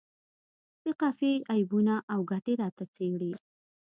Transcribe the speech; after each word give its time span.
د 0.83 0.85
قافیې 1.01 1.33
عیبونه 1.51 1.95
او 2.13 2.19
ګټې 2.31 2.53
راته 2.61 2.83
څیړي. 2.95 3.33